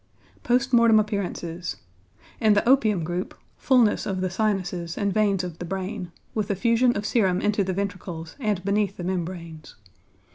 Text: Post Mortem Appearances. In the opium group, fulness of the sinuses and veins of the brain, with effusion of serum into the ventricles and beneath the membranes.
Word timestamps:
Post 0.41 0.73
Mortem 0.73 0.99
Appearances. 0.99 1.75
In 2.39 2.53
the 2.53 2.67
opium 2.67 3.03
group, 3.03 3.37
fulness 3.59 4.07
of 4.07 4.19
the 4.19 4.31
sinuses 4.31 4.97
and 4.97 5.13
veins 5.13 5.43
of 5.43 5.59
the 5.59 5.63
brain, 5.63 6.11
with 6.33 6.49
effusion 6.49 6.97
of 6.97 7.05
serum 7.05 7.39
into 7.39 7.63
the 7.63 7.71
ventricles 7.73 8.35
and 8.39 8.65
beneath 8.65 8.97
the 8.97 9.03
membranes. 9.03 9.75